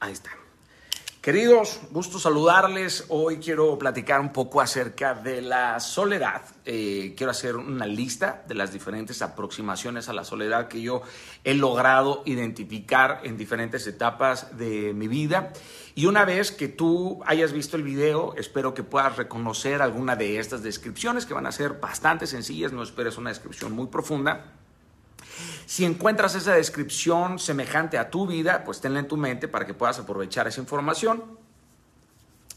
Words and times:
Ahí 0.00 0.12
está. 0.12 0.30
Queridos, 1.20 1.80
gusto 1.90 2.18
saludarles. 2.18 3.04
Hoy 3.10 3.36
quiero 3.36 3.78
platicar 3.78 4.22
un 4.22 4.32
poco 4.32 4.62
acerca 4.62 5.12
de 5.12 5.42
la 5.42 5.78
soledad. 5.78 6.40
Eh, 6.64 7.12
quiero 7.14 7.32
hacer 7.32 7.56
una 7.56 7.86
lista 7.86 8.42
de 8.48 8.54
las 8.54 8.72
diferentes 8.72 9.20
aproximaciones 9.20 10.08
a 10.08 10.14
la 10.14 10.24
soledad 10.24 10.68
que 10.68 10.80
yo 10.80 11.02
he 11.44 11.52
logrado 11.52 12.22
identificar 12.24 13.20
en 13.24 13.36
diferentes 13.36 13.86
etapas 13.86 14.56
de 14.56 14.94
mi 14.94 15.08
vida. 15.08 15.52
Y 15.94 16.06
una 16.06 16.24
vez 16.24 16.52
que 16.52 16.68
tú 16.68 17.20
hayas 17.26 17.52
visto 17.52 17.76
el 17.76 17.82
video, 17.82 18.34
espero 18.38 18.72
que 18.72 18.82
puedas 18.82 19.18
reconocer 19.18 19.82
alguna 19.82 20.16
de 20.16 20.38
estas 20.38 20.62
descripciones 20.62 21.26
que 21.26 21.34
van 21.34 21.44
a 21.44 21.52
ser 21.52 21.74
bastante 21.74 22.26
sencillas. 22.26 22.72
No 22.72 22.82
esperes 22.82 23.18
una 23.18 23.28
descripción 23.28 23.72
muy 23.72 23.88
profunda 23.88 24.59
si 25.70 25.84
encuentras 25.84 26.34
esa 26.34 26.54
descripción 26.54 27.38
semejante 27.38 27.96
a 27.96 28.10
tu 28.10 28.26
vida, 28.26 28.64
pues 28.64 28.80
tenla 28.80 28.98
en 28.98 29.06
tu 29.06 29.16
mente 29.16 29.46
para 29.46 29.66
que 29.66 29.72
puedas 29.72 30.00
aprovechar 30.00 30.48
esa 30.48 30.60
información 30.60 31.22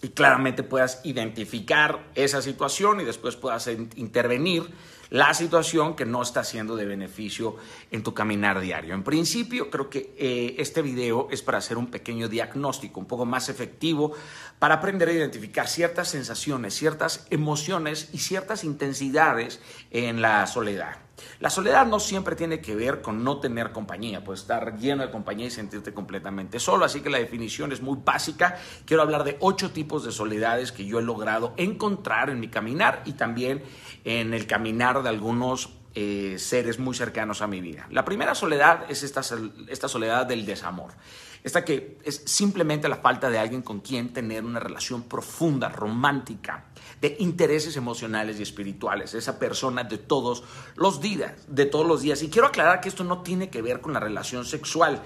y 0.02 0.10
claramente 0.10 0.64
puedas 0.64 1.00
identificar 1.04 2.08
esa 2.16 2.42
situación 2.42 3.02
y 3.02 3.04
después 3.04 3.36
puedas 3.36 3.68
intervenir 3.68 4.68
la 5.12 5.32
situación 5.36 5.96
que 5.96 6.08
no 6.08 6.24
está 6.24 6.44
siendo 6.44 6.76
de 6.76 6.86
beneficio 6.86 7.56
en 7.92 8.02
tu 8.02 8.16
caminar 8.16 8.60
diario. 8.60 8.96
En 8.96 9.04
principio, 9.04 9.70
creo 9.70 9.92
que 9.92 10.16
eh, 10.18 10.56
este 10.58 10.82
video 10.82 11.28
es 11.30 11.44
para 11.44 11.60
hacer 11.60 11.78
un 11.78 11.92
pequeño 11.92 12.30
diagnóstico, 12.30 13.00
un 13.00 13.06
poco 13.06 13.28
más 13.28 13.48
efectivo, 13.48 14.14
para 14.58 14.74
aprender 14.74 15.10
a 15.10 15.14
identificar 15.14 15.68
ciertas 15.68 16.08
sensaciones, 16.08 16.74
ciertas 16.74 17.28
emociones 17.30 18.10
y 18.12 18.18
ciertas 18.18 18.64
intensidades 18.64 19.62
en 19.92 20.20
la 20.24 20.48
soledad. 20.48 21.03
La 21.40 21.50
soledad 21.50 21.86
no 21.86 22.00
siempre 22.00 22.36
tiene 22.36 22.60
que 22.62 22.76
ver 22.76 23.02
con 23.02 23.24
no 23.24 23.40
tener 23.40 23.72
compañía, 23.72 24.24
puedes 24.24 24.42
estar 24.42 24.78
lleno 24.78 25.04
de 25.04 25.12
compañía 25.12 25.48
y 25.48 25.52
sentirte 25.52 25.94
completamente 25.94 26.60
solo, 26.60 26.86
así 26.86 27.02
que 27.02 27.10
la 27.10 27.18
definición 27.18 27.72
es 27.72 27.82
muy 27.82 28.00
básica. 28.04 28.58
Quiero 28.86 29.04
hablar 29.04 29.24
de 29.24 29.38
ocho 29.40 29.72
tipos 29.72 30.04
de 30.04 30.12
soledades 30.12 30.72
que 30.72 30.86
yo 30.86 31.00
he 31.00 31.04
logrado 31.04 31.54
encontrar 31.58 32.30
en 32.30 32.40
mi 32.40 32.48
caminar 32.48 33.02
y 33.06 33.14
también 33.14 33.64
en 34.04 34.34
el 34.34 34.48
caminar 34.48 35.04
de 35.04 35.10
algunos 35.10 35.70
eh, 35.96 36.38
seres 36.40 36.80
muy 36.80 36.96
cercanos 36.96 37.44
a 37.44 37.48
mi 37.48 37.62
vida. 37.62 37.88
La 37.92 38.04
primera 38.04 38.34
soledad 38.34 38.86
es 38.90 39.04
esta, 39.04 39.22
esta 39.68 39.88
soledad 39.88 40.26
del 40.26 40.44
desamor. 40.44 40.94
Esta 41.44 41.64
que 41.64 42.00
es 42.04 42.24
simplemente 42.26 42.88
la 42.88 42.96
falta 42.96 43.30
de 43.30 43.38
alguien 43.38 43.62
con 43.62 43.82
quien 43.82 44.12
tener 44.12 44.44
una 44.44 44.60
relación 44.60 45.04
profunda, 45.04 45.70
romántica, 45.70 46.66
de 47.04 47.18
intereses 47.20 47.76
emocionales 47.76 48.40
y 48.40 48.44
espirituales, 48.44 49.14
esa 49.14 49.38
persona 49.38 49.84
de 49.84 49.98
todos 49.98 50.46
los 50.78 51.02
días, 51.02 51.34
de 51.50 51.66
todos 51.66 51.86
los 51.86 52.02
días. 52.02 52.24
Y 52.24 52.30
quiero 52.30 52.48
aclarar 52.48 52.80
que 52.80 52.88
esto 52.88 53.04
no 53.04 53.24
tiene 53.24 53.50
que 53.50 53.62
ver 53.62 53.82
con 53.82 53.92
la 53.92 54.00
relación 54.00 54.46
sexual. 54.46 55.02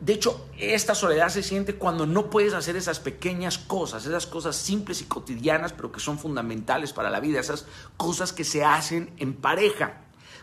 De 0.00 0.12
hecho, 0.12 0.48
esta 0.58 0.96
soledad 0.96 1.28
se 1.28 1.44
siente 1.44 1.76
cuando 1.76 2.04
no 2.04 2.30
puedes 2.30 2.52
hacer 2.52 2.74
esas 2.74 2.98
pequeñas 2.98 3.58
cosas, 3.58 4.06
esas 4.06 4.26
cosas 4.26 4.56
simples 4.56 5.02
y 5.02 5.04
cotidianas, 5.04 5.72
pero 5.72 5.92
que 5.92 6.00
son 6.00 6.18
fundamentales 6.18 6.92
para 6.92 7.10
la 7.10 7.20
vida, 7.20 7.38
esas 7.38 7.64
cosas 7.96 8.32
que 8.32 8.42
se 8.42 8.64
hacen 8.64 9.12
en 9.18 9.34
pareja. 9.34 10.00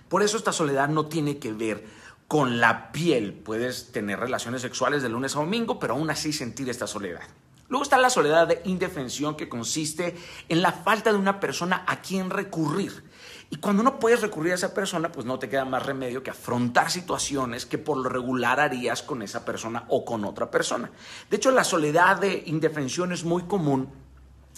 Por 0.07 0.23
eso 0.23 0.37
esta 0.37 0.53
soledad 0.53 0.87
no 0.87 1.07
tiene 1.07 1.37
que 1.37 1.51
ver 1.51 1.83
con 2.29 2.61
la 2.61 2.93
piel. 2.93 3.33
Puedes 3.33 3.91
tener 3.91 4.21
relaciones 4.21 4.61
sexuales 4.61 5.03
de 5.03 5.09
lunes 5.09 5.35
a 5.35 5.39
domingo, 5.39 5.81
pero 5.81 5.95
aún 5.95 6.09
así 6.09 6.31
sentir 6.31 6.69
esta 6.69 6.87
soledad. 6.87 7.23
Luego 7.69 7.83
está 7.83 7.97
la 7.97 8.09
soledad 8.09 8.47
de 8.47 8.61
indefensión 8.65 9.35
que 9.35 9.49
consiste 9.49 10.15
en 10.47 10.61
la 10.61 10.71
falta 10.71 11.11
de 11.11 11.17
una 11.17 11.39
persona 11.39 11.83
a 11.85 12.01
quien 12.01 12.29
recurrir. 12.29 13.03
Y 13.49 13.57
cuando 13.57 13.83
no 13.83 13.99
puedes 13.99 14.21
recurrir 14.21 14.53
a 14.53 14.55
esa 14.55 14.73
persona, 14.73 15.11
pues 15.11 15.25
no 15.25 15.39
te 15.39 15.49
queda 15.49 15.65
más 15.65 15.85
remedio 15.85 16.23
que 16.23 16.31
afrontar 16.31 16.91
situaciones 16.91 17.65
que 17.65 17.77
por 17.77 17.97
lo 17.97 18.09
regular 18.09 18.59
harías 18.59 19.03
con 19.03 19.21
esa 19.21 19.45
persona 19.45 19.85
o 19.89 20.05
con 20.05 20.25
otra 20.25 20.51
persona. 20.51 20.91
De 21.29 21.37
hecho, 21.37 21.51
la 21.51 21.63
soledad 21.63 22.17
de 22.17 22.43
indefensión 22.45 23.11
es 23.11 23.23
muy 23.23 23.43
común 23.43 23.89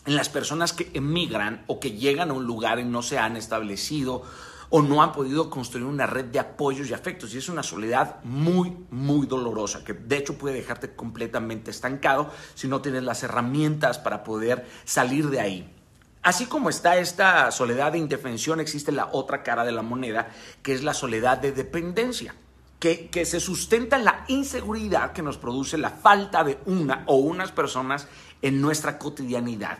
en 0.06 0.16
las 0.16 0.30
personas 0.30 0.74
que 0.74 0.90
emigran 0.94 1.64
o 1.68 1.80
que 1.80 1.92
llegan 1.92 2.32
a 2.32 2.34
un 2.34 2.46
lugar 2.46 2.80
y 2.80 2.84
no 2.84 3.02
se 3.02 3.20
han 3.20 3.38
establecido 3.38 4.24
o 4.70 4.82
no 4.82 5.02
han 5.02 5.12
podido 5.12 5.50
construir 5.50 5.86
una 5.86 6.06
red 6.06 6.26
de 6.26 6.40
apoyos 6.40 6.90
y 6.90 6.94
afectos. 6.94 7.34
Y 7.34 7.38
es 7.38 7.50
una 7.50 7.64
soledad 7.64 8.24
muy, 8.24 8.76
muy 8.92 9.28
dolorosa, 9.28 9.84
que 9.84 9.94
de 9.94 10.18
hecho 10.18 10.38
puede 10.38 10.56
dejarte 10.56 10.96
completamente 10.96 11.72
estancado 11.72 12.32
si 12.54 12.68
no 12.68 12.82
tienes 12.82 13.04
las 13.04 13.24
herramientas 13.24 13.98
para 13.98 14.24
poder 14.24 14.68
salir 14.86 15.30
de 15.30 15.40
ahí. 15.40 15.76
Así 16.22 16.46
como 16.46 16.70
está 16.70 16.98
esta 16.98 17.50
soledad 17.52 17.94
de 17.94 17.98
indefensión, 17.98 18.60
existe 18.60 18.92
la 18.92 19.10
otra 19.12 19.42
cara 19.42 19.64
de 19.64 19.72
la 19.72 19.82
moneda, 19.82 20.30
que 20.62 20.74
es 20.74 20.84
la 20.84 20.94
soledad 20.94 21.38
de 21.38 21.52
dependencia. 21.52 22.36
Que, 22.80 23.10
que, 23.10 23.26
se 23.26 23.42
sustenta 23.42 23.98
en 23.98 24.06
la 24.06 24.24
inseguridad 24.30 25.12
que 25.12 25.22
nos 25.22 25.38
produce 25.38 25.78
la 25.78 25.90
falta 25.90 26.46
de 26.46 26.60
una 26.66 27.04
o 27.08 27.18
unas 27.18 27.52
personas 27.52 28.08
en 28.42 28.62
nuestra 28.62 28.98
cotidianidad. 28.98 29.80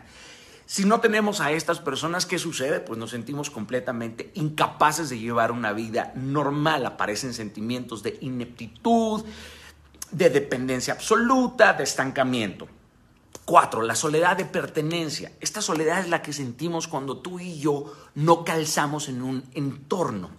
Si 0.70 0.84
no 0.84 1.00
tenemos 1.00 1.40
a 1.40 1.50
estas 1.50 1.80
personas, 1.80 2.26
¿qué 2.26 2.38
sucede? 2.38 2.78
Pues 2.78 2.96
nos 2.96 3.10
sentimos 3.10 3.50
completamente 3.50 4.30
incapaces 4.34 5.10
de 5.10 5.18
llevar 5.18 5.50
una 5.50 5.72
vida 5.72 6.12
normal. 6.14 6.86
Aparecen 6.86 7.34
sentimientos 7.34 8.04
de 8.04 8.18
ineptitud, 8.20 9.24
de 10.12 10.30
dependencia 10.30 10.94
absoluta, 10.94 11.72
de 11.72 11.82
estancamiento. 11.82 12.68
Cuatro, 13.44 13.82
la 13.82 13.96
soledad 13.96 14.36
de 14.36 14.44
pertenencia. 14.44 15.32
Esta 15.40 15.60
soledad 15.60 15.98
es 15.98 16.08
la 16.08 16.22
que 16.22 16.32
sentimos 16.32 16.86
cuando 16.86 17.18
tú 17.18 17.40
y 17.40 17.58
yo 17.58 17.92
no 18.14 18.44
calzamos 18.44 19.08
en 19.08 19.22
un 19.22 19.42
entorno. 19.54 20.30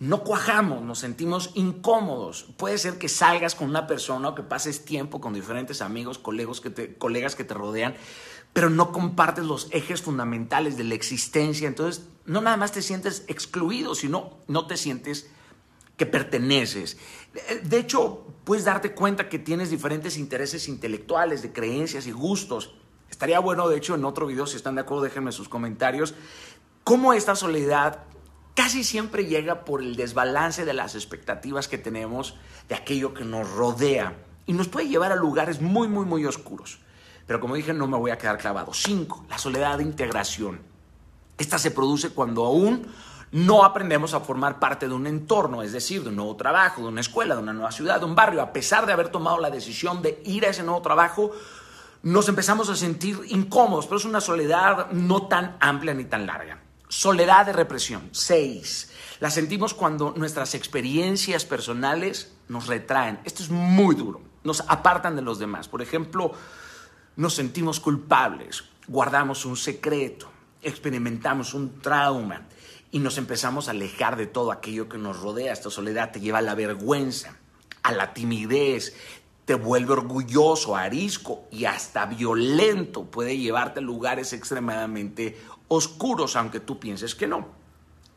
No 0.00 0.22
cuajamos, 0.22 0.80
nos 0.82 1.00
sentimos 1.00 1.50
incómodos. 1.54 2.46
Puede 2.56 2.78
ser 2.78 2.98
que 2.98 3.08
salgas 3.08 3.56
con 3.56 3.68
una 3.68 3.88
persona 3.88 4.28
o 4.28 4.34
que 4.36 4.44
pases 4.44 4.84
tiempo 4.84 5.20
con 5.20 5.34
diferentes 5.34 5.82
amigos, 5.82 6.18
colegas 6.18 6.60
que 6.60 6.70
te, 6.70 6.94
colegas 6.96 7.34
que 7.34 7.42
te 7.42 7.52
rodean, 7.52 7.96
pero 8.52 8.70
no 8.70 8.92
compartes 8.92 9.44
los 9.44 9.68
ejes 9.70 10.02
fundamentales 10.02 10.76
de 10.76 10.84
la 10.84 10.94
existencia. 10.94 11.68
Entonces, 11.68 12.06
no 12.26 12.40
nada 12.40 12.56
más 12.56 12.72
te 12.72 12.82
sientes 12.82 13.24
excluido, 13.28 13.94
sino 13.94 14.38
no 14.46 14.66
te 14.66 14.76
sientes 14.76 15.30
que 15.96 16.06
perteneces. 16.06 16.96
De 17.64 17.78
hecho, 17.78 18.26
puedes 18.44 18.64
darte 18.64 18.92
cuenta 18.92 19.28
que 19.28 19.38
tienes 19.38 19.70
diferentes 19.70 20.16
intereses 20.16 20.68
intelectuales, 20.68 21.42
de 21.42 21.52
creencias 21.52 22.06
y 22.06 22.12
gustos. 22.12 22.74
Estaría 23.10 23.40
bueno, 23.40 23.68
de 23.68 23.76
hecho, 23.76 23.94
en 23.94 24.04
otro 24.04 24.26
video, 24.26 24.46
si 24.46 24.56
están 24.56 24.76
de 24.76 24.82
acuerdo, 24.82 25.04
déjenme 25.04 25.32
sus 25.32 25.48
comentarios, 25.48 26.14
cómo 26.84 27.12
esta 27.12 27.34
soledad 27.34 28.04
casi 28.54 28.84
siempre 28.84 29.26
llega 29.26 29.64
por 29.64 29.82
el 29.82 29.96
desbalance 29.96 30.64
de 30.64 30.72
las 30.72 30.94
expectativas 30.94 31.68
que 31.68 31.78
tenemos 31.78 32.36
de 32.68 32.74
aquello 32.74 33.14
que 33.14 33.24
nos 33.24 33.50
rodea 33.50 34.16
y 34.46 34.52
nos 34.52 34.68
puede 34.68 34.88
llevar 34.88 35.12
a 35.12 35.16
lugares 35.16 35.60
muy, 35.60 35.88
muy, 35.88 36.04
muy 36.04 36.24
oscuros. 36.26 36.80
Pero 37.28 37.40
como 37.40 37.54
dije, 37.54 37.74
no 37.74 37.86
me 37.86 37.98
voy 37.98 38.10
a 38.10 38.16
quedar 38.16 38.38
clavado. 38.38 38.72
Cinco, 38.72 39.26
la 39.28 39.36
soledad 39.36 39.76
de 39.76 39.84
integración. 39.84 40.62
Esta 41.36 41.58
se 41.58 41.70
produce 41.70 42.08
cuando 42.08 42.46
aún 42.46 42.88
no 43.32 43.64
aprendemos 43.64 44.14
a 44.14 44.20
formar 44.20 44.58
parte 44.58 44.88
de 44.88 44.94
un 44.94 45.06
entorno, 45.06 45.62
es 45.62 45.72
decir, 45.72 46.02
de 46.02 46.08
un 46.08 46.16
nuevo 46.16 46.36
trabajo, 46.36 46.80
de 46.80 46.88
una 46.88 47.02
escuela, 47.02 47.36
de 47.36 47.42
una 47.42 47.52
nueva 47.52 47.70
ciudad, 47.70 48.00
de 48.00 48.06
un 48.06 48.14
barrio. 48.14 48.40
A 48.40 48.54
pesar 48.54 48.86
de 48.86 48.94
haber 48.94 49.10
tomado 49.10 49.38
la 49.38 49.50
decisión 49.50 50.00
de 50.00 50.22
ir 50.24 50.46
a 50.46 50.48
ese 50.48 50.62
nuevo 50.62 50.80
trabajo, 50.80 51.30
nos 52.02 52.30
empezamos 52.30 52.70
a 52.70 52.76
sentir 52.76 53.20
incómodos, 53.28 53.84
pero 53.84 53.98
es 53.98 54.06
una 54.06 54.22
soledad 54.22 54.90
no 54.92 55.26
tan 55.26 55.58
amplia 55.60 55.92
ni 55.92 56.06
tan 56.06 56.26
larga. 56.26 56.62
Soledad 56.88 57.44
de 57.44 57.52
represión. 57.52 58.08
Seis. 58.12 58.90
La 59.20 59.30
sentimos 59.30 59.74
cuando 59.74 60.14
nuestras 60.16 60.54
experiencias 60.54 61.44
personales 61.44 62.32
nos 62.48 62.68
retraen. 62.68 63.20
Esto 63.26 63.42
es 63.42 63.50
muy 63.50 63.94
duro. 63.94 64.22
Nos 64.44 64.62
apartan 64.66 65.14
de 65.14 65.20
los 65.20 65.38
demás. 65.38 65.68
Por 65.68 65.82
ejemplo, 65.82 66.32
nos 67.18 67.34
sentimos 67.34 67.80
culpables, 67.80 68.62
guardamos 68.86 69.44
un 69.44 69.56
secreto, 69.56 70.30
experimentamos 70.62 71.52
un 71.52 71.80
trauma 71.80 72.46
y 72.92 73.00
nos 73.00 73.18
empezamos 73.18 73.66
a 73.66 73.72
alejar 73.72 74.16
de 74.16 74.28
todo 74.28 74.52
aquello 74.52 74.88
que 74.88 74.98
nos 74.98 75.20
rodea. 75.20 75.52
Esta 75.52 75.68
soledad 75.68 76.12
te 76.12 76.20
lleva 76.20 76.38
a 76.38 76.42
la 76.42 76.54
vergüenza, 76.54 77.36
a 77.82 77.90
la 77.90 78.14
timidez, 78.14 78.94
te 79.46 79.54
vuelve 79.54 79.94
orgulloso, 79.94 80.76
arisco 80.76 81.48
y 81.50 81.64
hasta 81.64 82.06
violento. 82.06 83.06
Puede 83.06 83.36
llevarte 83.36 83.80
a 83.80 83.82
lugares 83.82 84.32
extremadamente 84.32 85.36
oscuros, 85.66 86.36
aunque 86.36 86.60
tú 86.60 86.78
pienses 86.78 87.16
que 87.16 87.26
no. 87.26 87.48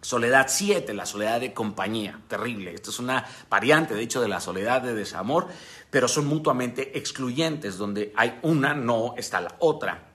Soledad 0.02 0.48
7, 0.50 0.94
la 0.94 1.06
soledad 1.06 1.40
de 1.40 1.54
compañía, 1.54 2.20
terrible. 2.28 2.74
Esta 2.74 2.90
es 2.90 3.00
una 3.00 3.26
variante, 3.50 3.94
de 3.94 4.02
hecho, 4.02 4.20
de 4.20 4.28
la 4.28 4.42
soledad 4.42 4.82
de 4.82 4.96
desamor, 4.96 5.48
pero 5.92 6.08
son 6.08 6.26
mutuamente 6.26 6.98
excluyentes, 6.98 7.78
donde 7.78 8.12
hay 8.16 8.40
una, 8.42 8.74
no 8.74 9.14
está 9.16 9.42
la 9.42 9.56
otra. 9.60 10.12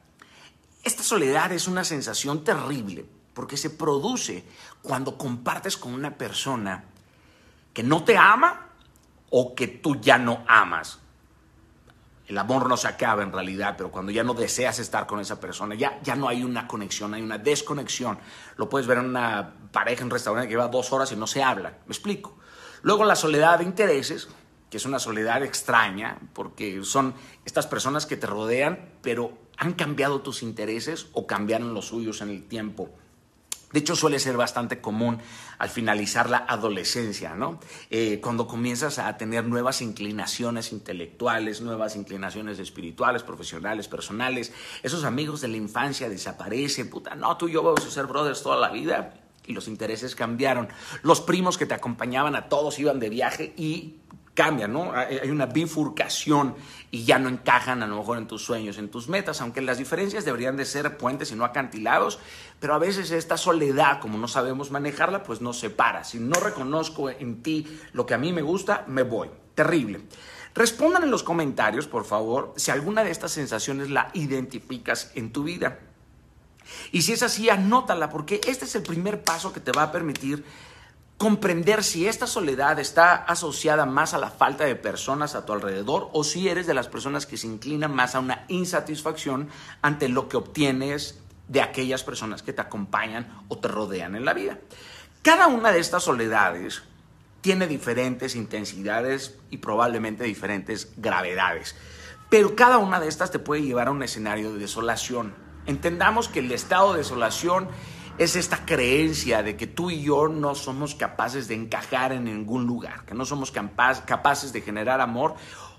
Esta 0.83 1.05
soledad 1.05 1.53
es 1.53 1.69
una 1.69 1.85
sensación 1.85 2.43
terrible, 2.43 3.05
porque 3.33 3.57
se 3.57 3.71
produce 3.71 4.45
cuando 4.83 5.17
compartes 5.17 5.77
con 5.77 5.95
una 5.95 6.17
persona 6.19 6.85
que 7.73 7.85
no 7.85 8.03
te 8.03 8.17
ama 8.17 8.71
o 9.31 9.55
que 9.55 9.69
tú 9.69 10.01
ya 10.01 10.19
no 10.19 10.45
amas 10.49 10.99
el 12.27 12.39
amor 12.39 12.69
no 12.69 12.77
se 12.77 12.89
acaba 12.89 13.23
en 13.23 13.33
realidad, 13.33 13.75
pero 13.77 13.91
cuando 13.91 14.11
ya 14.11 14.25
no 14.25 14.35
deseas 14.35 14.79
estar 14.79 15.07
con 15.07 15.21
esa 15.21 15.39
persona, 15.39 15.75
ya, 15.75 16.01
ya 16.03 16.17
no 16.17 16.29
hay 16.29 16.43
una 16.43 16.67
conexión, 16.67 17.15
hay 17.15 17.23
una 17.23 17.39
desconexión. 17.39 18.19
Lo 18.57 18.69
puedes 18.69 18.87
ver 18.87 18.99
en 18.99 19.07
una 19.07 19.55
pareja 19.71 20.01
en 20.01 20.07
un 20.07 20.11
restaurante 20.11 20.49
que 20.49 20.55
lleva 20.55 20.69
dos 20.69 20.93
horas 20.93 21.13
y 21.13 21.17
no 21.17 21.27
se 21.27 21.43
habla. 21.43 21.79
Me 21.87 21.93
explico. 21.93 22.37
Luego 22.83 23.05
la 23.05 23.17
soledad 23.17 23.59
de 23.59 23.65
intereses, 23.65 24.29
que 24.71 24.77
es 24.77 24.87
una 24.87 24.99
soledad 24.99 25.43
extraña, 25.45 26.19
porque 26.33 26.83
son 26.83 27.15
estas 27.45 27.67
personas 27.67 28.07
que 28.07 28.17
te 28.17 28.27
rodean, 28.27 28.91
pero 29.03 29.39
han 29.57 29.75
cambiado 29.75 30.21
tus 30.21 30.43
intereses 30.43 31.07
o 31.13 31.27
cambiaron 31.27 31.75
los 31.75 31.87
suyos 31.87 32.21
en 32.23 32.31
el 32.31 32.49
tiempo. 32.49 32.91
De 33.77 33.81
hecho, 33.81 33.95
suele 33.95 34.19
ser 34.19 34.39
bastante 34.39 34.81
común 34.81 35.19
al 35.59 35.69
finalizar 35.69 36.31
la 36.31 36.47
adolescencia, 36.49 37.35
¿no? 37.35 37.61
Eh, 37.91 38.21
cuando 38.23 38.47
comienzas 38.47 38.99
a 38.99 39.15
tener 39.19 39.45
nuevas 39.45 39.83
inclinaciones 39.83 40.73
intelectuales, 40.73 41.61
nuevas 41.61 41.95
inclinaciones 41.95 42.59
espirituales, 42.59 43.23
profesionales, 43.23 43.87
personales, 43.87 44.51
esos 44.83 45.05
amigos 45.05 45.43
de 45.43 45.49
la 45.49 45.59
infancia 45.59 46.09
desaparecen, 46.09 46.89
puta, 46.89 47.17
no, 47.17 47.37
tú 47.37 47.49
y 47.49 47.53
yo 47.53 47.63
vamos 47.63 47.85
a 47.85 47.91
ser 47.91 48.07
brothers 48.07 48.43
toda 48.43 48.57
la 48.57 48.71
vida 48.71 49.13
y 49.47 49.53
los 49.53 49.69
intereses 49.69 50.17
cambiaron. 50.17 50.69
Los 51.03 51.21
primos 51.21 51.59
que 51.59 51.67
te 51.67 51.75
acompañaban 51.75 52.35
a 52.35 52.49
todos 52.49 52.79
iban 52.79 52.99
de 52.99 53.11
viaje 53.11 53.53
y 53.59 53.97
cambian, 54.37 54.73
¿no? 54.73 54.93
Hay 54.93 55.31
una 55.31 55.47
bifurcación 55.47 56.55
y 56.93 57.05
ya 57.05 57.19
no 57.19 57.29
encajan 57.29 57.83
a 57.83 57.87
lo 57.89 57.97
mejor 57.97 58.19
en 58.19 58.29
tus 58.29 58.45
sueños, 58.45 58.79
en 58.79 58.91
tus 58.91 59.09
metas, 59.09 59.41
aunque 59.41 59.63
las 59.63 59.79
diferencias 59.79 60.25
deberían 60.25 60.57
de 60.57 60.67
ser 60.67 60.97
puentes 60.99 61.33
y 61.33 61.35
no 61.35 61.45
acantilados, 61.45 62.21
pero 62.61 62.75
a 62.75 62.79
veces 62.79 63.11
esta 63.11 63.37
soledad, 63.37 63.99
como 63.99 64.19
no 64.19 64.29
sabemos 64.29 64.71
manejarla, 64.71 65.25
pues 65.25 65.41
nos 65.41 65.59
separa. 65.59 66.05
Si 66.05 66.21
no 66.21 66.39
reconozco 66.39 67.11
en 67.11 67.43
ti 67.43 67.67
lo 67.93 68.07
que 68.07 68.15
a 68.15 68.19
mí 68.19 68.33
me 68.33 68.43
gusta, 68.43 68.85
me 68.87 69.03
voy. 69.03 69.31
Terrible. 69.57 70.03
Respondan 70.55 71.03
en 71.03 71.11
los 71.11 71.23
comentarios, 71.23 71.87
por 71.87 72.05
favor, 72.05 72.53
si 72.57 72.71
alguna 72.71 73.05
de 73.05 73.11
estas 73.11 73.33
sensaciones 73.33 73.91
la 73.91 74.11
identificas 74.13 75.11
en 75.15 75.33
tu 75.33 75.45
vida. 75.45 75.81
Y 76.93 77.03
si 77.03 77.13
es 77.13 77.23
así, 77.23 77.49
anótala, 77.49 78.11
porque 78.11 78.41
este 78.47 78.67
es 78.67 78.75
el 78.75 78.83
primer 78.83 79.23
paso 79.23 79.53
que 79.53 79.61
te 79.61 79.73
va 79.73 79.85
a 79.85 79.93
permitir 79.93 80.45
comprender 81.19 81.83
si 81.83 82.07
esta 82.07 82.27
soledad 82.27 82.79
está 82.79 83.15
asociada 83.15 83.87
más 83.87 84.13
a 84.13 84.19
la 84.19 84.31
falta 84.31 84.65
de 84.65 84.77
personas 84.77 85.35
a 85.35 85.47
tu 85.47 85.53
alrededor 85.53 86.11
o 86.13 86.25
si 86.25 86.49
eres 86.49 86.67
de 86.67 86.75
las 86.75 86.89
personas 86.89 87.25
que 87.27 87.39
se 87.39 87.47
inclinan 87.47 87.95
más 87.95 88.15
a 88.15 88.21
una 88.21 88.45
insatisfacción 88.49 89.49
ante 89.81 90.09
lo 90.09 90.29
que 90.29 90.37
obtienes 90.37 91.19
de 91.49 91.63
aquellas 91.63 92.03
personas 92.03 92.43
que 92.43 92.53
te 92.53 92.61
acompañan 92.61 93.45
o 93.49 93.59
te 93.59 93.69
rodean 93.69 94.15
en 94.15 94.25
la 94.25 94.35
vida. 94.35 94.59
Cada 95.23 95.47
una 95.47 95.73
de 95.73 95.81
estas 95.81 96.03
soledades 96.05 96.83
tiene 97.41 97.67
diferentes 97.67 98.37
intensidades 98.37 99.39
y 99.51 99.59
probablemente 99.59 100.25
diferentes 100.25 100.93
gravedades, 100.97 101.77
pero 102.29 102.57
cada 102.57 102.79
una 102.79 103.01
de 103.01 103.09
estas 103.09 103.31
te 103.31 103.39
puede 103.39 103.63
llevar 103.63 103.89
a 103.89 103.93
un 103.93 104.03
escenario 104.03 104.53
de 104.53 104.59
desolación. 104.59 105.35
Entendamos 105.65 106.29
que 106.29 106.41
el 106.41 106.53
estado 106.53 106.93
de 106.93 106.99
desolación 106.99 107.69
es 108.19 108.37
esta 108.37 108.65
creencia 108.65 109.43
de 109.43 109.57
que 109.57 109.67
tú 109.67 109.91
y 109.91 110.03
yo 110.03 110.29
no 110.29 110.55
somos 110.55 110.95
capaces 110.95 111.49
de 111.49 111.55
encajar 111.55 112.13
en 112.13 112.25
ningún 112.25 112.67
lugar, 112.67 113.05
que 113.05 113.15
no 113.15 113.25
somos 113.25 113.51
capaces 113.51 114.53
de 114.53 114.61
generar 114.63 115.01
amor 115.01 115.35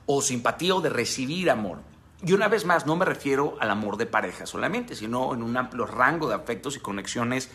o 0.05 0.21
simpatía 0.21 0.75
o 0.75 0.81
de 0.81 0.89
recibir 0.89 1.49
amor. 1.49 1.79
Y 2.23 2.33
una 2.33 2.47
vez 2.47 2.65
más, 2.65 2.85
no 2.85 2.95
me 2.95 3.05
refiero 3.05 3.57
al 3.59 3.69
amor 3.69 3.97
de 3.97 4.05
pareja 4.05 4.45
solamente, 4.45 4.95
sino 4.95 5.33
en 5.33 5.43
un 5.43 5.55
amplio 5.57 5.85
rango 5.85 6.27
de 6.27 6.35
afectos 6.35 6.75
y 6.75 6.79
conexiones 6.79 7.49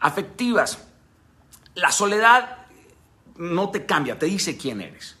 afectivas. 0.00 0.86
La 1.74 1.90
soledad 1.90 2.66
no 3.36 3.70
te 3.70 3.84
cambia, 3.84 4.18
te 4.18 4.26
dice 4.26 4.56
quién 4.56 4.80
eres. 4.80 5.16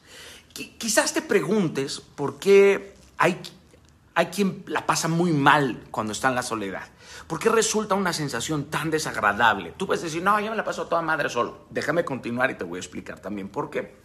Quizás 0.52 1.12
te 1.12 1.20
preguntes 1.20 2.00
por 2.00 2.38
qué 2.38 2.94
hay, 3.18 3.38
hay 4.14 4.26
quien 4.26 4.64
la 4.66 4.86
pasa 4.86 5.08
muy 5.08 5.32
mal 5.32 5.84
cuando 5.90 6.12
está 6.12 6.28
en 6.28 6.34
la 6.34 6.42
soledad. 6.42 6.88
¿Por 7.26 7.40
qué 7.40 7.48
resulta 7.48 7.96
una 7.96 8.12
sensación 8.12 8.66
tan 8.66 8.90
desagradable? 8.90 9.72
Tú 9.76 9.86
puedes 9.86 10.02
decir, 10.02 10.22
no, 10.22 10.38
yo 10.38 10.50
me 10.50 10.56
la 10.56 10.64
paso 10.64 10.86
toda 10.86 11.02
madre 11.02 11.28
solo. 11.28 11.66
Déjame 11.70 12.04
continuar 12.04 12.50
y 12.50 12.54
te 12.54 12.64
voy 12.64 12.76
a 12.76 12.80
explicar 12.80 13.18
también 13.18 13.48
por 13.48 13.68
qué. 13.68 13.96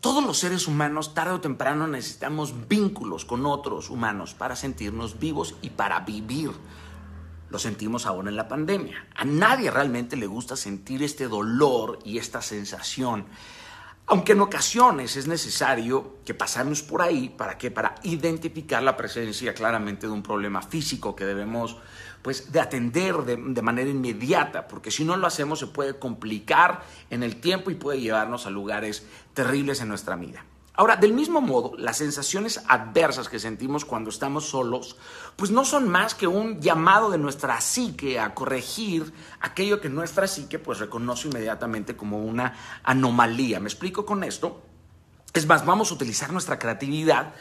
Todos 0.00 0.24
los 0.24 0.38
seres 0.38 0.66
humanos, 0.68 1.14
tarde 1.14 1.32
o 1.32 1.40
temprano, 1.40 1.86
necesitamos 1.86 2.68
vínculos 2.68 3.24
con 3.24 3.46
otros 3.46 3.90
humanos 3.90 4.34
para 4.34 4.56
sentirnos 4.56 5.18
vivos 5.18 5.56
y 5.62 5.70
para 5.70 6.00
vivir. 6.00 6.52
Lo 7.50 7.58
sentimos 7.58 8.06
ahora 8.06 8.28
en 8.28 8.36
la 8.36 8.48
pandemia. 8.48 9.06
A 9.14 9.24
nadie 9.24 9.70
realmente 9.70 10.16
le 10.16 10.26
gusta 10.26 10.56
sentir 10.56 11.02
este 11.02 11.28
dolor 11.28 11.98
y 12.04 12.18
esta 12.18 12.42
sensación 12.42 13.26
aunque 14.06 14.32
en 14.32 14.40
ocasiones 14.40 15.16
es 15.16 15.26
necesario 15.26 16.18
que 16.24 16.34
pasemos 16.34 16.82
por 16.82 17.02
ahí, 17.02 17.28
¿para 17.28 17.56
qué? 17.56 17.70
Para 17.70 17.94
identificar 18.02 18.82
la 18.82 18.96
presencia 18.96 19.54
claramente 19.54 20.06
de 20.06 20.12
un 20.12 20.22
problema 20.22 20.60
físico 20.60 21.14
que 21.14 21.24
debemos 21.24 21.76
pues, 22.20 22.52
de 22.52 22.60
atender 22.60 23.16
de, 23.18 23.36
de 23.36 23.62
manera 23.62 23.90
inmediata, 23.90 24.68
porque 24.68 24.90
si 24.90 25.04
no 25.04 25.16
lo 25.16 25.26
hacemos 25.26 25.60
se 25.60 25.68
puede 25.68 25.98
complicar 25.98 26.82
en 27.10 27.22
el 27.22 27.40
tiempo 27.40 27.70
y 27.70 27.74
puede 27.74 28.00
llevarnos 28.00 28.46
a 28.46 28.50
lugares 28.50 29.06
terribles 29.34 29.80
en 29.80 29.88
nuestra 29.88 30.16
vida. 30.16 30.44
Ahora, 30.74 30.96
del 30.96 31.12
mismo 31.12 31.42
modo, 31.42 31.74
las 31.76 31.98
sensaciones 31.98 32.62
adversas 32.66 33.28
que 33.28 33.38
sentimos 33.38 33.84
cuando 33.84 34.08
estamos 34.08 34.48
solos, 34.48 34.96
pues 35.36 35.50
no 35.50 35.66
son 35.66 35.88
más 35.88 36.14
que 36.14 36.26
un 36.26 36.62
llamado 36.62 37.10
de 37.10 37.18
nuestra 37.18 37.60
psique 37.60 38.18
a 38.18 38.34
corregir 38.34 39.12
aquello 39.40 39.82
que 39.82 39.90
nuestra 39.90 40.26
psique 40.26 40.58
pues 40.58 40.78
reconoce 40.78 41.28
inmediatamente 41.28 41.94
como 41.94 42.24
una 42.24 42.54
anomalía. 42.84 43.60
¿Me 43.60 43.68
explico 43.68 44.06
con 44.06 44.24
esto? 44.24 44.62
Es 45.34 45.46
más, 45.46 45.66
vamos 45.66 45.90
a 45.90 45.94
utilizar 45.94 46.32
nuestra 46.32 46.58
creatividad, 46.58 47.34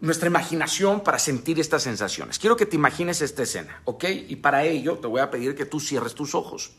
nuestra 0.00 0.28
imaginación 0.28 1.02
para 1.02 1.18
sentir 1.18 1.58
estas 1.58 1.82
sensaciones. 1.82 2.38
Quiero 2.38 2.56
que 2.56 2.66
te 2.66 2.76
imagines 2.76 3.22
esta 3.22 3.44
escena, 3.44 3.80
¿ok? 3.84 4.04
Y 4.28 4.36
para 4.36 4.64
ello 4.64 4.98
te 4.98 5.06
voy 5.06 5.22
a 5.22 5.30
pedir 5.30 5.54
que 5.54 5.64
tú 5.64 5.80
cierres 5.80 6.14
tus 6.14 6.34
ojos. 6.34 6.72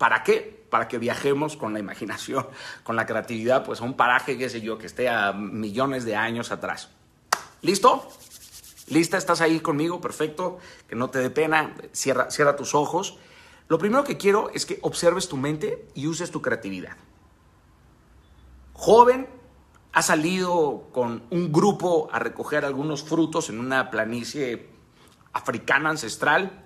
¿Para 0.00 0.22
qué? 0.22 0.64
Para 0.70 0.88
que 0.88 0.96
viajemos 0.96 1.58
con 1.58 1.74
la 1.74 1.78
imaginación, 1.78 2.46
con 2.84 2.96
la 2.96 3.04
creatividad, 3.04 3.66
pues 3.66 3.82
a 3.82 3.84
un 3.84 3.92
paraje, 3.92 4.38
qué 4.38 4.48
sé 4.48 4.62
yo, 4.62 4.78
que 4.78 4.86
esté 4.86 5.10
a 5.10 5.34
millones 5.34 6.06
de 6.06 6.16
años 6.16 6.52
atrás. 6.52 6.88
¿Listo? 7.60 8.08
¿Lista? 8.86 9.18
¿Estás 9.18 9.42
ahí 9.42 9.60
conmigo? 9.60 10.00
Perfecto. 10.00 10.56
Que 10.88 10.96
no 10.96 11.10
te 11.10 11.18
dé 11.18 11.28
pena. 11.28 11.74
Cierra, 11.92 12.30
cierra 12.30 12.56
tus 12.56 12.74
ojos. 12.74 13.18
Lo 13.68 13.76
primero 13.76 14.02
que 14.02 14.16
quiero 14.16 14.48
es 14.54 14.64
que 14.64 14.78
observes 14.80 15.28
tu 15.28 15.36
mente 15.36 15.86
y 15.94 16.06
uses 16.06 16.30
tu 16.30 16.40
creatividad. 16.40 16.96
Joven, 18.72 19.28
ha 19.92 20.00
salido 20.00 20.88
con 20.92 21.24
un 21.28 21.52
grupo 21.52 22.08
a 22.10 22.18
recoger 22.20 22.64
algunos 22.64 23.02
frutos 23.02 23.50
en 23.50 23.60
una 23.60 23.90
planicie 23.90 24.66
africana 25.34 25.90
ancestral. 25.90 26.64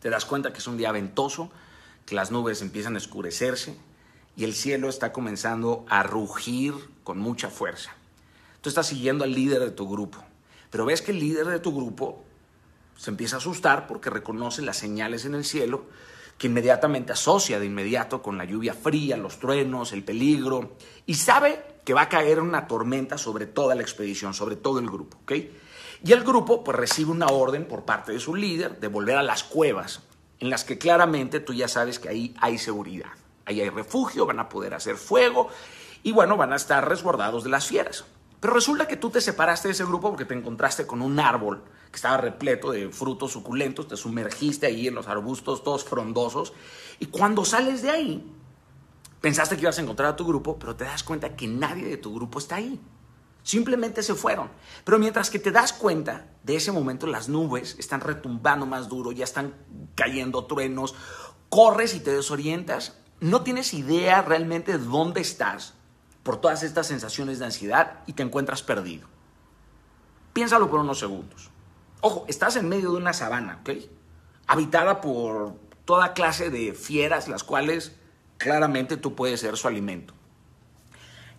Te 0.00 0.10
das 0.10 0.26
cuenta 0.26 0.52
que 0.52 0.58
es 0.58 0.66
un 0.66 0.76
día 0.76 0.92
ventoso 0.92 1.50
las 2.14 2.30
nubes 2.30 2.62
empiezan 2.62 2.94
a 2.94 2.98
escurecerse 2.98 3.76
y 4.36 4.44
el 4.44 4.54
cielo 4.54 4.88
está 4.88 5.12
comenzando 5.12 5.84
a 5.88 6.02
rugir 6.02 6.74
con 7.04 7.18
mucha 7.18 7.50
fuerza. 7.50 7.92
Tú 8.60 8.68
estás 8.68 8.86
siguiendo 8.86 9.24
al 9.24 9.32
líder 9.32 9.60
de 9.60 9.70
tu 9.70 9.88
grupo, 9.88 10.22
pero 10.70 10.84
ves 10.84 11.02
que 11.02 11.12
el 11.12 11.20
líder 11.20 11.46
de 11.46 11.60
tu 11.60 11.74
grupo 11.74 12.24
se 12.96 13.10
empieza 13.10 13.36
a 13.36 13.38
asustar 13.38 13.86
porque 13.86 14.10
reconoce 14.10 14.62
las 14.62 14.76
señales 14.76 15.24
en 15.24 15.34
el 15.34 15.44
cielo 15.44 15.86
que 16.36 16.46
inmediatamente 16.46 17.12
asocia 17.12 17.60
de 17.60 17.66
inmediato 17.66 18.22
con 18.22 18.38
la 18.38 18.44
lluvia 18.44 18.72
fría, 18.72 19.18
los 19.18 19.38
truenos, 19.38 19.92
el 19.92 20.02
peligro, 20.02 20.74
y 21.04 21.14
sabe 21.14 21.62
que 21.84 21.92
va 21.92 22.02
a 22.02 22.08
caer 22.08 22.40
una 22.40 22.66
tormenta 22.66 23.18
sobre 23.18 23.44
toda 23.44 23.74
la 23.74 23.82
expedición, 23.82 24.32
sobre 24.32 24.56
todo 24.56 24.78
el 24.78 24.86
grupo. 24.86 25.18
Y 26.02 26.12
el 26.12 26.24
grupo 26.24 26.64
pues 26.64 26.78
recibe 26.78 27.10
una 27.10 27.26
orden 27.26 27.66
por 27.66 27.84
parte 27.84 28.12
de 28.12 28.20
su 28.20 28.34
líder 28.34 28.80
de 28.80 28.88
volver 28.88 29.18
a 29.18 29.22
las 29.22 29.44
cuevas 29.44 30.00
en 30.40 30.50
las 30.50 30.64
que 30.64 30.78
claramente 30.78 31.40
tú 31.40 31.52
ya 31.52 31.68
sabes 31.68 31.98
que 31.98 32.08
ahí 32.08 32.34
hay 32.40 32.58
seguridad. 32.58 33.10
Ahí 33.44 33.60
hay 33.60 33.70
refugio, 33.70 34.26
van 34.26 34.40
a 34.40 34.48
poder 34.48 34.74
hacer 34.74 34.96
fuego 34.96 35.48
y 36.02 36.12
bueno, 36.12 36.36
van 36.36 36.52
a 36.52 36.56
estar 36.56 36.88
resguardados 36.88 37.44
de 37.44 37.50
las 37.50 37.66
fieras. 37.66 38.04
Pero 38.40 38.54
resulta 38.54 38.88
que 38.88 38.96
tú 38.96 39.10
te 39.10 39.20
separaste 39.20 39.68
de 39.68 39.72
ese 39.72 39.84
grupo 39.84 40.08
porque 40.08 40.24
te 40.24 40.34
encontraste 40.34 40.86
con 40.86 41.02
un 41.02 41.20
árbol 41.20 41.62
que 41.90 41.96
estaba 41.96 42.16
repleto 42.16 42.70
de 42.70 42.88
frutos 42.88 43.32
suculentos, 43.32 43.88
te 43.88 43.96
sumergiste 43.96 44.66
ahí 44.66 44.88
en 44.88 44.94
los 44.94 45.08
arbustos 45.08 45.62
todos 45.62 45.84
frondosos 45.84 46.54
y 46.98 47.06
cuando 47.06 47.44
sales 47.44 47.82
de 47.82 47.90
ahí, 47.90 48.32
pensaste 49.20 49.56
que 49.56 49.62
ibas 49.62 49.78
a 49.78 49.82
encontrar 49.82 50.10
a 50.10 50.16
tu 50.16 50.26
grupo, 50.26 50.58
pero 50.58 50.74
te 50.74 50.84
das 50.84 51.02
cuenta 51.02 51.36
que 51.36 51.46
nadie 51.46 51.84
de 51.84 51.98
tu 51.98 52.14
grupo 52.14 52.38
está 52.38 52.56
ahí. 52.56 52.80
Simplemente 53.42 54.02
se 54.02 54.14
fueron. 54.14 54.50
Pero 54.84 54.98
mientras 54.98 55.30
que 55.30 55.38
te 55.38 55.50
das 55.50 55.72
cuenta 55.72 56.26
de 56.42 56.56
ese 56.56 56.72
momento, 56.72 57.06
las 57.06 57.28
nubes 57.28 57.76
están 57.78 58.00
retumbando 58.00 58.66
más 58.66 58.88
duro, 58.88 59.12
ya 59.12 59.24
están 59.24 59.54
cayendo 59.94 60.44
truenos, 60.44 60.94
corres 61.48 61.94
y 61.94 62.00
te 62.00 62.12
desorientas, 62.12 62.96
no 63.20 63.42
tienes 63.42 63.74
idea 63.74 64.22
realmente 64.22 64.78
de 64.78 64.84
dónde 64.84 65.20
estás 65.20 65.74
por 66.22 66.40
todas 66.40 66.62
estas 66.62 66.86
sensaciones 66.86 67.38
de 67.38 67.46
ansiedad 67.46 68.00
y 68.06 68.12
te 68.12 68.22
encuentras 68.22 68.62
perdido. 68.62 69.08
Piénsalo 70.32 70.70
por 70.70 70.80
unos 70.80 70.98
segundos. 70.98 71.50
Ojo, 72.00 72.24
estás 72.28 72.56
en 72.56 72.68
medio 72.68 72.92
de 72.92 72.96
una 72.96 73.12
sabana, 73.12 73.58
¿ok? 73.60 73.70
Habitada 74.46 75.00
por 75.00 75.54
toda 75.84 76.14
clase 76.14 76.50
de 76.50 76.72
fieras, 76.72 77.28
las 77.28 77.44
cuales 77.44 77.96
claramente 78.38 78.96
tú 78.96 79.14
puedes 79.14 79.40
ser 79.40 79.56
su 79.56 79.68
alimento. 79.68 80.14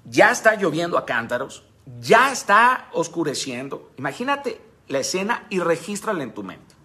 Ya 0.05 0.31
está 0.31 0.55
lloviendo 0.55 0.98
a 0.98 1.05
cántaros, 1.05 1.63
ya 2.00 2.31
está 2.31 2.89
oscureciendo. 2.93 3.91
Imagínate 3.98 4.62
la 4.88 5.00
escena 5.00 5.48
y 5.50 5.60
regístrala 5.60 6.24
en 6.24 6.33
tu 6.33 6.43
mente. 6.43 6.75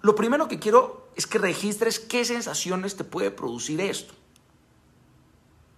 Lo 0.00 0.14
primero 0.14 0.48
que 0.48 0.58
quiero 0.58 1.08
es 1.16 1.26
que 1.26 1.38
registres 1.38 1.98
qué 1.98 2.24
sensaciones 2.24 2.96
te 2.96 3.04
puede 3.04 3.30
producir 3.30 3.80
esto. 3.80 4.14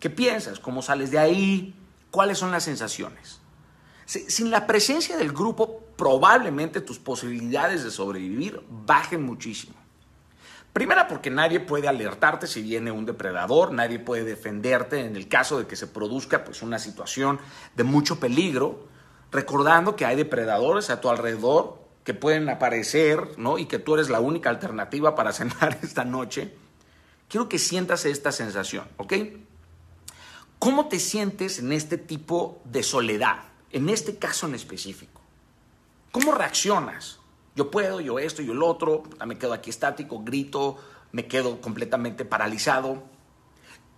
¿Qué 0.01 0.11
piensas? 0.11 0.59
¿Cómo 0.59 0.83
sales 0.83 1.11
de 1.11 1.19
ahí? 1.19 1.75
¿cuáles 2.17 2.39
son 2.39 2.51
las 2.51 2.65
sensaciones? 2.65 3.41
Sin 4.07 4.51
la 4.51 4.67
presencia 4.67 5.19
del 5.19 5.33
grupo, 5.33 5.83
probablemente 5.99 6.81
tus 6.81 6.99
posibilidades 6.99 7.85
de 7.85 7.91
sobrevivir 7.91 8.63
bajen 8.71 9.23
muchísimo. 9.23 9.75
Primera 10.77 11.09
porque 11.09 11.31
nadie 11.31 11.59
puede 11.59 11.89
alertarte 11.89 12.47
si 12.47 12.61
viene 12.61 12.91
un 12.91 13.07
depredador, 13.07 13.73
nadie 13.73 13.99
puede 13.99 14.25
defenderte 14.25 15.01
en 15.01 15.17
el 15.17 15.27
caso 15.27 15.59
de 15.59 15.67
que 15.67 15.75
se 15.75 15.87
produzca 15.87 16.45
pues, 16.45 16.61
una 16.61 16.79
situación 16.79 17.41
de 17.75 17.83
mucho 17.83 18.21
peligro, 18.21 18.87
recordando 19.33 19.97
que 19.97 20.05
hay 20.05 20.17
depredadores 20.17 20.91
a 20.91 21.01
tu 21.01 21.09
alrededor 21.09 21.83
que 22.05 22.13
pueden 22.13 22.51
aparecer, 22.51 23.39
¿no? 23.39 23.57
Y 23.57 23.65
que 23.65 23.79
tú 23.79 23.95
eres 23.95 24.11
la 24.11 24.21
única 24.21 24.51
alternativa 24.51 25.15
para 25.15 25.33
cenar 25.33 25.79
esta 25.83 26.05
noche. 26.05 26.53
Quiero 27.31 27.49
que 27.49 27.59
sientas 27.59 28.05
esta 28.05 28.31
sensación, 28.31 28.87
¿ok? 28.99 29.15
¿Cómo 30.59 30.89
te 30.89 30.99
sientes 30.99 31.59
en 31.59 31.73
este 31.73 31.97
tipo 31.97 32.61
de 32.67 32.83
soledad? 32.83 33.45
En 33.73 33.89
este 33.89 34.19
caso 34.19 34.47
en 34.47 34.55
específico. 34.55 35.23
¿Cómo 36.13 36.33
reaccionas? 36.33 37.19
Yo 37.57 37.71
puedo, 37.71 38.01
yo 38.01 38.19
esto, 38.19 38.43
yo 38.43 38.53
el 38.53 38.63
otro, 38.63 39.03
me 39.27 39.39
quedo 39.39 39.55
aquí 39.55 39.71
estático, 39.71 40.23
grito, 40.23 40.77
me 41.13 41.27
quedo 41.27 41.61
completamente 41.63 42.27
paralizado. 42.27 43.03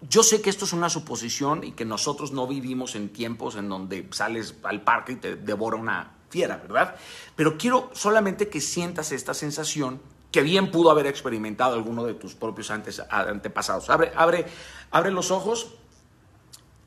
Yo 0.00 0.22
sé 0.22 0.40
que 0.40 0.48
esto 0.48 0.64
es 0.64 0.72
una 0.72 0.88
suposición 0.88 1.64
y 1.64 1.72
que 1.72 1.84
nosotros 1.84 2.30
no 2.30 2.46
vivimos 2.46 2.94
en 2.94 3.08
tiempos 3.08 3.56
en 3.56 3.68
donde 3.68 4.08
sales 4.12 4.54
al 4.62 4.82
parque 4.82 5.12
y 5.12 5.16
te 5.16 5.34
devora 5.34 5.76
una 5.76 6.14
fiera, 6.30 6.58
¿verdad? 6.58 6.94
Pero 7.34 7.58
quiero 7.58 7.90
solamente 7.94 8.48
que 8.48 8.60
sientas 8.60 9.10
esta 9.10 9.34
sensación 9.34 10.00
que 10.30 10.42
bien 10.42 10.70
pudo 10.70 10.92
haber 10.92 11.06
experimentado 11.06 11.74
alguno 11.74 12.04
de 12.04 12.14
tus 12.14 12.36
propios 12.36 12.70
antepasados. 12.70 13.90
Abre, 13.90 14.12
abre, 14.14 14.46
abre 14.92 15.10
los 15.10 15.32
ojos 15.32 15.74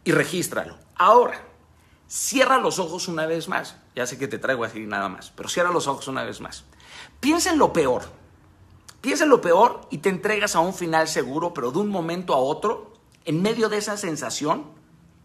y 0.06 0.12
regístralo. 0.14 0.78
Ahora, 0.96 1.51
Cierra 2.12 2.58
los 2.58 2.78
ojos 2.78 3.08
una 3.08 3.26
vez 3.26 3.48
más. 3.48 3.78
Ya 3.96 4.06
sé 4.06 4.18
que 4.18 4.28
te 4.28 4.38
traigo 4.38 4.66
así 4.66 4.82
nada 4.82 5.08
más, 5.08 5.32
pero 5.34 5.48
cierra 5.48 5.72
los 5.72 5.88
ojos 5.88 6.10
una 6.10 6.26
vez 6.26 6.42
más. 6.42 6.66
Piensa 7.22 7.52
en 7.54 7.58
lo 7.58 7.72
peor. 7.72 8.02
Piensa 9.00 9.24
en 9.24 9.30
lo 9.30 9.40
peor 9.40 9.88
y 9.90 10.00
te 10.00 10.10
entregas 10.10 10.58
a 10.58 10.60
un 10.60 10.74
final 10.74 11.08
seguro, 11.08 11.54
pero 11.54 11.72
de 11.72 11.80
un 11.80 11.88
momento 11.88 12.34
a 12.34 12.38
otro, 12.38 12.92
en 13.24 13.42
medio 13.42 13.70
de 13.70 13.78
esa 13.78 13.96
sensación, 13.96 14.66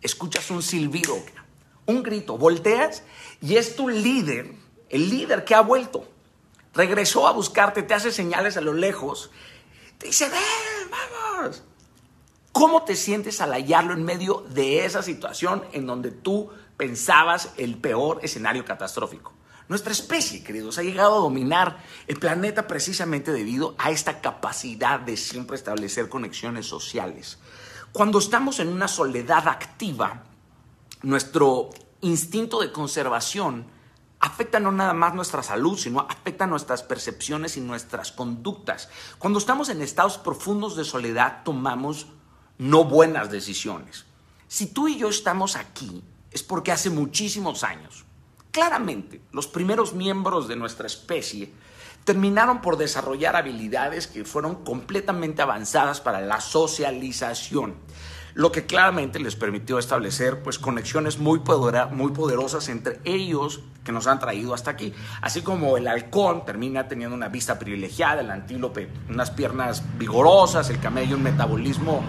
escuchas 0.00 0.48
un 0.52 0.62
silbido, 0.62 1.16
un 1.86 2.04
grito, 2.04 2.38
volteas 2.38 3.02
y 3.40 3.56
es 3.56 3.74
tu 3.74 3.88
líder, 3.88 4.54
el 4.88 5.10
líder 5.10 5.44
que 5.44 5.56
ha 5.56 5.62
vuelto. 5.62 6.06
Regresó 6.72 7.26
a 7.26 7.32
buscarte, 7.32 7.82
te 7.82 7.94
hace 7.94 8.12
señales 8.12 8.56
a 8.56 8.60
lo 8.60 8.74
lejos, 8.74 9.32
te 9.98 10.06
dice, 10.06 10.28
ven, 10.28 10.88
vamos. 10.88 11.64
¿Cómo 12.52 12.84
te 12.84 12.94
sientes 12.94 13.40
al 13.40 13.50
hallarlo 13.50 13.92
en 13.92 14.04
medio 14.04 14.46
de 14.50 14.86
esa 14.86 15.02
situación 15.02 15.64
en 15.72 15.84
donde 15.84 16.12
tú 16.12 16.50
pensabas 16.76 17.52
el 17.56 17.76
peor 17.76 18.20
escenario 18.22 18.64
catastrófico. 18.64 19.32
Nuestra 19.68 19.92
especie, 19.92 20.44
queridos, 20.44 20.78
ha 20.78 20.82
llegado 20.82 21.16
a 21.16 21.20
dominar 21.20 21.82
el 22.06 22.18
planeta 22.18 22.68
precisamente 22.68 23.32
debido 23.32 23.74
a 23.78 23.90
esta 23.90 24.20
capacidad 24.20 25.00
de 25.00 25.16
siempre 25.16 25.56
establecer 25.56 26.08
conexiones 26.08 26.66
sociales. 26.66 27.38
Cuando 27.92 28.18
estamos 28.18 28.60
en 28.60 28.68
una 28.68 28.86
soledad 28.86 29.48
activa, 29.48 30.22
nuestro 31.02 31.70
instinto 32.00 32.60
de 32.60 32.70
conservación 32.70 33.66
afecta 34.20 34.60
no 34.60 34.70
nada 34.70 34.92
más 34.92 35.14
nuestra 35.14 35.42
salud, 35.42 35.76
sino 35.76 36.00
afecta 36.00 36.46
nuestras 36.46 36.82
percepciones 36.82 37.56
y 37.56 37.60
nuestras 37.60 38.12
conductas. 38.12 38.88
Cuando 39.18 39.38
estamos 39.38 39.68
en 39.68 39.82
estados 39.82 40.16
profundos 40.18 40.76
de 40.76 40.84
soledad, 40.84 41.42
tomamos 41.44 42.06
no 42.58 42.84
buenas 42.84 43.30
decisiones. 43.30 44.04
Si 44.46 44.66
tú 44.66 44.86
y 44.88 44.96
yo 44.96 45.08
estamos 45.08 45.56
aquí, 45.56 46.04
es 46.36 46.42
porque 46.42 46.70
hace 46.70 46.90
muchísimos 46.90 47.64
años, 47.64 48.04
claramente, 48.50 49.22
los 49.32 49.46
primeros 49.46 49.94
miembros 49.94 50.48
de 50.48 50.56
nuestra 50.56 50.86
especie 50.86 51.50
terminaron 52.04 52.60
por 52.60 52.76
desarrollar 52.76 53.36
habilidades 53.36 54.06
que 54.06 54.26
fueron 54.26 54.56
completamente 54.56 55.40
avanzadas 55.40 56.02
para 56.02 56.20
la 56.20 56.42
socialización, 56.42 57.74
lo 58.34 58.52
que 58.52 58.66
claramente 58.66 59.18
les 59.18 59.34
permitió 59.34 59.78
establecer 59.78 60.42
pues, 60.42 60.58
conexiones 60.58 61.18
muy, 61.18 61.40
muy 61.92 62.12
poderosas 62.12 62.68
entre 62.68 63.00
ellos 63.04 63.62
que 63.82 63.92
nos 63.92 64.06
han 64.06 64.18
traído 64.18 64.52
hasta 64.52 64.72
aquí. 64.72 64.92
Así 65.22 65.40
como 65.40 65.78
el 65.78 65.88
halcón 65.88 66.44
termina 66.44 66.86
teniendo 66.86 67.16
una 67.16 67.28
vista 67.28 67.58
privilegiada, 67.58 68.20
el 68.20 68.30
antílope 68.30 68.90
unas 69.08 69.30
piernas 69.30 69.82
vigorosas, 69.96 70.68
el 70.68 70.80
camello 70.80 71.16
un 71.16 71.22
metabolismo 71.22 72.04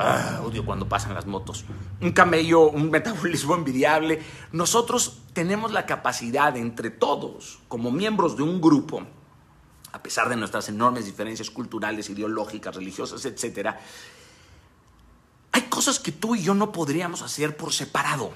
Ah, 0.00 0.40
odio 0.44 0.64
cuando 0.64 0.88
pasan 0.88 1.12
las 1.12 1.26
motos. 1.26 1.64
Un 2.00 2.12
camello, 2.12 2.70
un 2.70 2.88
metabolismo 2.92 3.56
envidiable. 3.56 4.22
Nosotros 4.52 5.18
tenemos 5.32 5.72
la 5.72 5.86
capacidad 5.86 6.56
entre 6.56 6.90
todos, 6.90 7.58
como 7.66 7.90
miembros 7.90 8.36
de 8.36 8.44
un 8.44 8.60
grupo, 8.60 9.02
a 9.90 10.00
pesar 10.00 10.28
de 10.28 10.36
nuestras 10.36 10.68
enormes 10.68 11.04
diferencias 11.04 11.50
culturales, 11.50 12.08
ideológicas, 12.10 12.76
religiosas, 12.76 13.24
etc., 13.24 13.74
hay 15.50 15.62
cosas 15.62 15.98
que 15.98 16.12
tú 16.12 16.36
y 16.36 16.42
yo 16.42 16.54
no 16.54 16.70
podríamos 16.70 17.22
hacer 17.22 17.56
por 17.56 17.72
separado. 17.72 18.32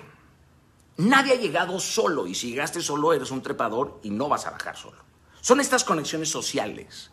Nadie 0.96 1.34
ha 1.34 1.36
llegado 1.36 1.78
solo 1.78 2.26
y 2.26 2.34
si 2.34 2.50
llegaste 2.50 2.80
solo 2.80 3.12
eres 3.12 3.30
un 3.30 3.42
trepador 3.42 4.00
y 4.02 4.10
no 4.10 4.28
vas 4.28 4.46
a 4.46 4.50
bajar 4.50 4.76
solo. 4.76 4.98
Son 5.40 5.60
estas 5.60 5.84
conexiones 5.84 6.30
sociales 6.30 7.12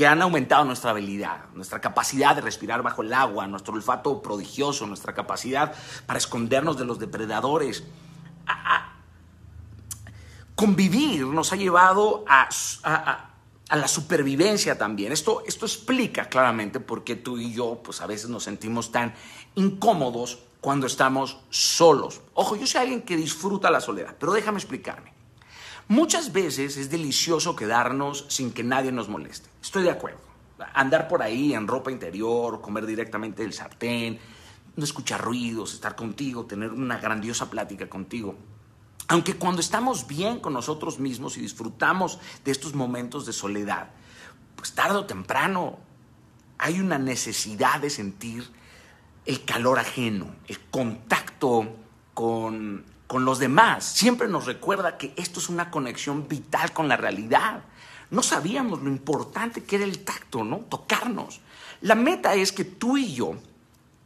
que 0.00 0.06
han 0.06 0.22
aumentado 0.22 0.64
nuestra 0.64 0.92
habilidad, 0.92 1.50
nuestra 1.52 1.78
capacidad 1.78 2.34
de 2.34 2.40
respirar 2.40 2.82
bajo 2.82 3.02
el 3.02 3.12
agua, 3.12 3.46
nuestro 3.46 3.74
olfato 3.74 4.22
prodigioso, 4.22 4.86
nuestra 4.86 5.12
capacidad 5.12 5.74
para 6.06 6.18
escondernos 6.18 6.78
de 6.78 6.86
los 6.86 6.98
depredadores. 6.98 7.84
convivir 10.54 11.26
nos 11.26 11.52
ha 11.52 11.56
llevado 11.56 12.24
a, 12.26 12.48
la 13.76 13.88
supervivencia 13.88 14.78
también. 14.78 15.12
Esto, 15.12 15.42
esto 15.46 15.66
explica 15.66 16.30
claramente 16.30 16.80
por 16.80 17.04
qué 17.04 17.16
tú 17.16 17.36
y 17.36 17.52
yo 17.52 17.82
pues 17.84 18.00
a 18.00 18.06
veces 18.06 18.30
nos 18.30 18.44
sentimos 18.44 18.90
tan 18.92 19.12
incómodos 19.54 20.38
cuando 20.62 20.86
estamos 20.86 21.40
solos. 21.50 22.22
Ojo, 22.32 22.56
yo 22.56 22.66
soy 22.66 22.80
alguien 22.80 23.02
que 23.02 23.18
disfruta 23.18 23.70
la 23.70 23.82
soledad, 23.82 24.16
pero 24.18 24.32
déjame 24.32 24.56
explicarme. 24.56 25.19
Muchas 25.90 26.30
veces 26.30 26.76
es 26.76 26.88
delicioso 26.88 27.56
quedarnos 27.56 28.24
sin 28.28 28.52
que 28.52 28.62
nadie 28.62 28.92
nos 28.92 29.08
moleste. 29.08 29.50
Estoy 29.60 29.82
de 29.82 29.90
acuerdo. 29.90 30.20
Andar 30.72 31.08
por 31.08 31.20
ahí 31.20 31.52
en 31.52 31.66
ropa 31.66 31.90
interior, 31.90 32.60
comer 32.60 32.86
directamente 32.86 33.42
del 33.42 33.52
sartén, 33.52 34.20
no 34.76 34.84
escuchar 34.84 35.20
ruidos, 35.20 35.74
estar 35.74 35.96
contigo, 35.96 36.46
tener 36.46 36.70
una 36.70 36.98
grandiosa 36.98 37.50
plática 37.50 37.88
contigo. 37.88 38.36
Aunque 39.08 39.34
cuando 39.34 39.60
estamos 39.60 40.06
bien 40.06 40.38
con 40.38 40.52
nosotros 40.52 41.00
mismos 41.00 41.36
y 41.36 41.40
disfrutamos 41.40 42.20
de 42.44 42.52
estos 42.52 42.72
momentos 42.72 43.26
de 43.26 43.32
soledad, 43.32 43.90
pues 44.54 44.72
tarde 44.72 44.96
o 44.96 45.06
temprano 45.06 45.80
hay 46.58 46.78
una 46.78 47.00
necesidad 47.00 47.80
de 47.80 47.90
sentir 47.90 48.48
el 49.26 49.44
calor 49.44 49.80
ajeno, 49.80 50.36
el 50.46 50.60
contacto 50.70 51.66
con 52.14 52.84
con 53.10 53.24
los 53.24 53.40
demás. 53.40 53.84
Siempre 53.84 54.28
nos 54.28 54.46
recuerda 54.46 54.96
que 54.96 55.12
esto 55.16 55.40
es 55.40 55.48
una 55.48 55.72
conexión 55.72 56.28
vital 56.28 56.72
con 56.72 56.86
la 56.86 56.96
realidad. 56.96 57.64
No 58.08 58.22
sabíamos 58.22 58.82
lo 58.82 58.88
importante 58.88 59.64
que 59.64 59.74
era 59.74 59.84
el 59.84 60.04
tacto, 60.04 60.44
¿no? 60.44 60.58
Tocarnos. 60.58 61.40
La 61.80 61.96
meta 61.96 62.36
es 62.36 62.52
que 62.52 62.62
tú 62.62 62.96
y 62.96 63.12
yo 63.12 63.32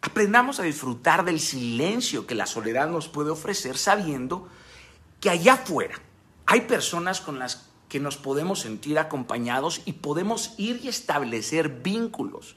aprendamos 0.00 0.58
a 0.58 0.62
disfrutar 0.62 1.23
del 1.23 1.38
silencio 1.38 2.26
que 2.26 2.34
la 2.34 2.46
soledad 2.46 2.88
nos 2.88 3.08
puede 3.08 3.28
ofrecer 3.28 3.76
sabiendo 3.76 4.49
que 5.20 5.28
allá 5.28 5.52
afuera 5.52 5.96
hay 6.46 6.62
personas 6.62 7.20
con 7.20 7.38
las 7.38 7.68
que 7.90 8.00
nos 8.00 8.16
podemos 8.16 8.61
sentir 8.61 8.99
acompañados 8.99 9.82
y 9.84 9.92
podemos 9.92 10.54
ir 10.56 10.80
y 10.82 10.88
establecer 10.88 11.68
vínculos. 11.82 12.56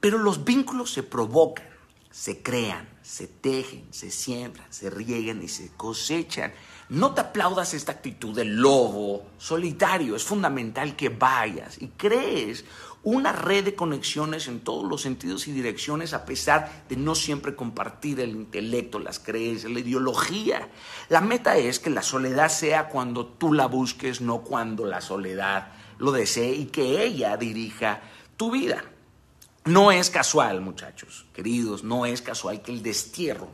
Pero 0.00 0.16
los 0.16 0.44
vínculos 0.44 0.94
se 0.94 1.02
provocan 1.02 1.75
se 2.16 2.42
crean, 2.42 2.88
se 3.02 3.26
tejen, 3.26 3.88
se 3.90 4.10
siembran, 4.10 4.66
se 4.70 4.88
riegan 4.88 5.42
y 5.42 5.48
se 5.48 5.72
cosechan. 5.76 6.50
No 6.88 7.12
te 7.12 7.20
aplaudas 7.20 7.74
esta 7.74 7.92
actitud 7.92 8.34
del 8.34 8.56
lobo 8.56 9.26
solitario. 9.36 10.16
Es 10.16 10.24
fundamental 10.24 10.96
que 10.96 11.10
vayas 11.10 11.76
y 11.78 11.88
crees 11.88 12.64
una 13.02 13.32
red 13.32 13.66
de 13.66 13.74
conexiones 13.74 14.48
en 14.48 14.60
todos 14.60 14.88
los 14.88 15.02
sentidos 15.02 15.46
y 15.46 15.52
direcciones 15.52 16.14
a 16.14 16.24
pesar 16.24 16.84
de 16.88 16.96
no 16.96 17.14
siempre 17.14 17.54
compartir 17.54 18.18
el 18.20 18.30
intelecto, 18.30 18.98
las 18.98 19.18
creencias, 19.18 19.70
la 19.70 19.80
ideología. 19.80 20.70
La 21.10 21.20
meta 21.20 21.58
es 21.58 21.78
que 21.78 21.90
la 21.90 22.02
soledad 22.02 22.48
sea 22.48 22.88
cuando 22.88 23.26
tú 23.26 23.52
la 23.52 23.66
busques, 23.66 24.22
no 24.22 24.38
cuando 24.38 24.86
la 24.86 25.02
soledad 25.02 25.70
lo 25.98 26.12
desee 26.12 26.54
y 26.54 26.64
que 26.64 27.04
ella 27.04 27.36
dirija 27.36 28.00
tu 28.38 28.52
vida. 28.52 28.82
No 29.66 29.90
es 29.90 30.10
casual, 30.10 30.60
muchachos, 30.60 31.26
queridos, 31.34 31.82
no 31.82 32.06
es 32.06 32.22
casual 32.22 32.62
que 32.62 32.70
el 32.72 32.84
destierro 32.84 33.48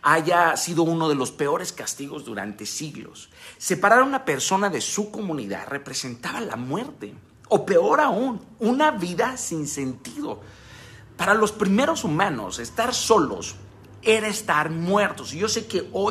haya 0.00 0.56
sido 0.56 0.84
uno 0.84 1.08
de 1.08 1.16
los 1.16 1.32
peores 1.32 1.72
castigos 1.72 2.24
durante 2.24 2.64
siglos. 2.66 3.30
Separar 3.58 3.98
a 3.98 4.04
una 4.04 4.24
persona 4.24 4.70
de 4.70 4.80
su 4.80 5.10
comunidad 5.10 5.66
representaba 5.66 6.40
la 6.40 6.54
muerte, 6.54 7.14
o 7.48 7.66
peor 7.66 8.00
aún, 8.00 8.40
una 8.60 8.92
vida 8.92 9.36
sin 9.36 9.66
sentido. 9.66 10.40
Para 11.16 11.34
los 11.34 11.50
primeros 11.50 12.04
humanos, 12.04 12.60
estar 12.60 12.94
solos 12.94 13.56
era 14.02 14.28
estar 14.28 14.70
muertos. 14.70 15.34
Y 15.34 15.38
yo 15.38 15.48
sé 15.48 15.66
que 15.66 15.88
hoy 15.92 16.08